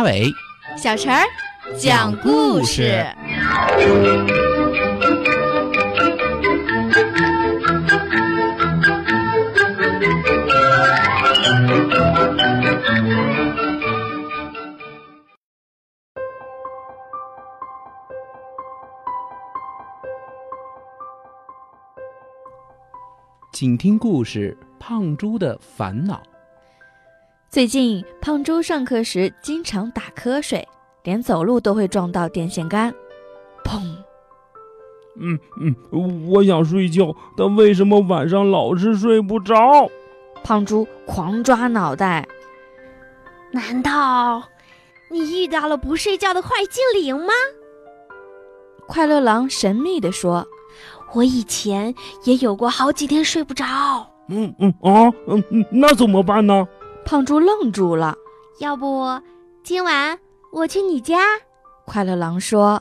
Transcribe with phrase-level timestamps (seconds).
[0.00, 0.32] 马尾，
[0.78, 1.22] 小陈儿
[1.76, 3.04] 讲故事。
[23.52, 26.14] 请听故事《胖猪的烦恼》。
[27.50, 30.68] 最近，胖猪上课时经常打瞌睡，
[31.02, 32.94] 连走路都会撞到电线杆。
[33.64, 33.80] 砰！
[35.20, 39.90] 嗯嗯，我想睡觉，但为什么晚上老是睡不着？
[40.44, 42.24] 胖猪狂抓脑袋。
[43.50, 44.44] 难道
[45.10, 47.32] 你遇到了不睡觉的坏精灵吗？
[48.86, 50.46] 快乐狼神秘地说
[51.14, 51.92] ：“我以前
[52.22, 53.66] 也有过好几天睡不着。”
[54.30, 56.68] 嗯嗯啊嗯嗯，那怎么办呢？
[57.10, 58.14] 胖猪愣住了。
[58.60, 59.20] 要不
[59.64, 60.16] 今晚
[60.52, 61.18] 我去你家？
[61.84, 62.80] 快乐狼说。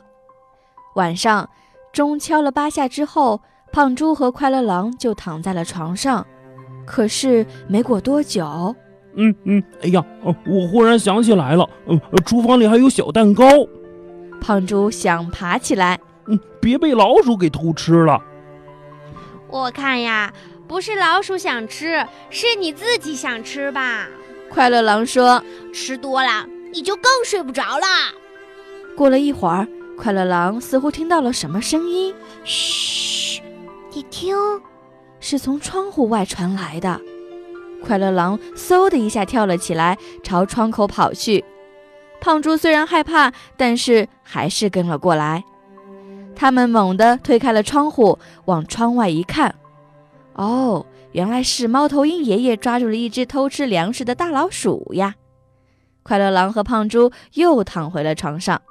[0.94, 1.50] 晚上
[1.92, 3.42] 钟敲了八下之后，
[3.72, 6.24] 胖猪和快乐狼就躺在了床上。
[6.86, 8.76] 可是没过多久，
[9.16, 10.06] 嗯嗯，哎呀，
[10.46, 13.44] 我忽然想起来了，嗯，厨房里还有小蛋糕。
[14.40, 18.22] 胖猪想爬起来，嗯，别被老鼠给偷吃了。
[19.48, 20.32] 我看呀，
[20.70, 24.06] 不是老鼠想吃，是你自己想吃吧？
[24.52, 27.88] 快乐狼说：“吃多了你就更睡不着了。”
[28.96, 29.68] 过了一会儿，
[29.98, 33.42] 快乐狼似乎听到了什么声音，嘘，
[33.92, 34.38] 你听，
[35.20, 37.02] 是从窗户外传来的。
[37.84, 41.44] 快乐狼嗖的一下跳了起来，朝窗口跑去。
[42.22, 45.44] 胖猪虽然害怕，但是还是跟了过来。
[46.36, 49.56] 他们猛地推开了窗户，往窗外一看，
[50.40, 55.16] 哦，原来是猫头鹰爷爷抓住了一只偷吃粮食的大老鼠呀！
[56.02, 58.62] 快乐狼和胖猪又躺回了床上。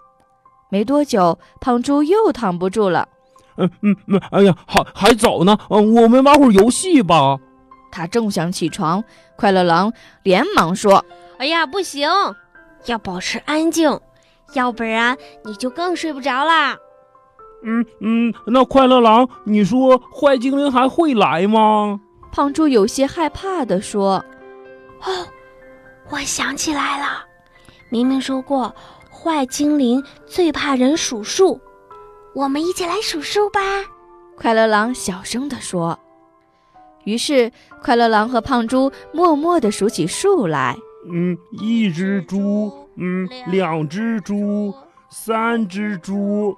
[0.71, 3.07] 没多久，胖猪又躺不住了。
[3.59, 7.39] 嗯嗯嗯，哎呀，还还早呢，嗯，我们玩会儿游戏吧。
[7.93, 9.05] 他正想起床，
[9.37, 9.93] 快乐狼
[10.23, 11.05] 连忙说
[11.37, 12.09] ：“哎呀，不行，
[12.87, 14.01] 要保持安静，
[14.55, 16.79] 要不然你就更睡不着啦。”
[17.65, 22.01] 嗯嗯，那快乐狼，你说坏精灵还会来吗？
[22.31, 24.25] 胖猪有些害怕地说
[25.03, 25.27] ：“哦，
[26.11, 27.25] 我想起来了，
[27.91, 28.75] 明明说过
[29.11, 31.61] 坏精灵最怕人数数，
[32.35, 33.61] 我们一起来数数吧。”
[34.37, 35.99] 快乐狼小声地说。
[37.05, 37.51] 于是，
[37.83, 40.77] 快乐狼和胖猪默默地数起数来
[41.11, 44.73] ：“嗯，一只猪，嗯，两只猪，
[45.09, 46.57] 三只猪。”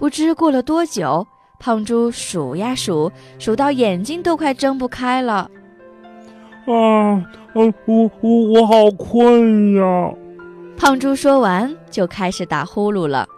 [0.00, 1.26] 不知过了多久，
[1.58, 5.50] 胖猪数呀数，数到眼睛都快睁不开了。
[6.64, 8.10] 啊，嗯，我我
[8.54, 10.14] 我好困呀！
[10.78, 13.28] 胖猪说完就开始打呼噜了。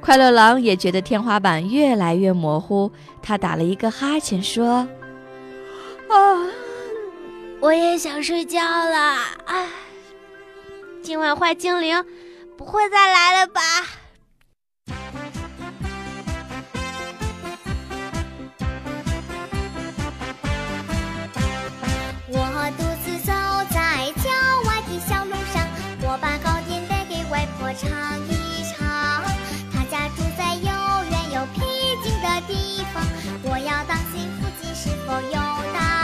[0.00, 4.88] 快乐狼也觉得天花板越来越模糊，他打了一个哈欠说
[6.08, 6.16] ：“啊，
[7.60, 9.18] 我也想睡觉了。
[9.44, 9.68] 唉，
[11.02, 12.02] 今晚坏精灵
[12.56, 13.60] 不会再来了吧？”
[27.74, 27.88] 尝
[28.28, 29.24] 一尝。
[29.72, 30.64] 他家住在又
[31.10, 31.60] 远又僻
[32.02, 33.02] 静的地方，
[33.42, 35.32] 我要当心附近是否有
[35.72, 36.01] 大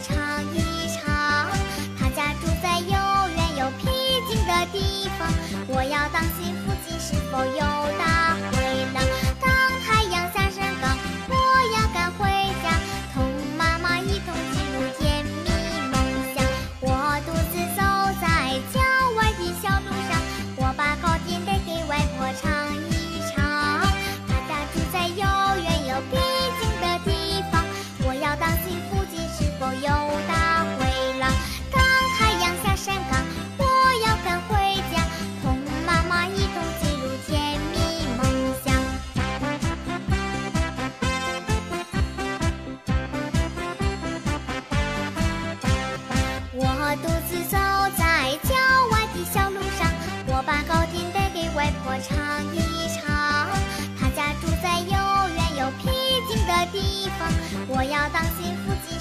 [0.00, 0.16] 尝
[0.54, 1.50] 一尝。
[1.98, 3.86] 他家住在又远又僻
[4.28, 5.28] 静的地方，
[5.68, 7.62] 我要当心附近是否有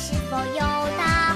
[0.10, 0.62] 是否有
[0.98, 1.36] 大